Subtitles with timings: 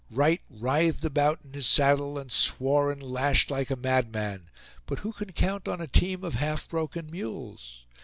[0.09, 4.49] Wright writhed about in his saddle, and swore and lashed like a madman;
[4.87, 7.85] but who can count on a team of half broken mules?